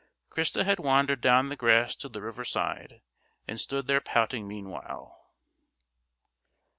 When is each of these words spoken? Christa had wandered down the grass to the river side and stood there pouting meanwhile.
Christa 0.31 0.65
had 0.65 0.79
wandered 0.79 1.21
down 1.21 1.49
the 1.49 1.55
grass 1.55 1.95
to 1.97 2.09
the 2.09 2.23
river 2.23 2.43
side 2.43 3.01
and 3.47 3.61
stood 3.61 3.85
there 3.85 4.01
pouting 4.01 4.47
meanwhile. 4.47 5.29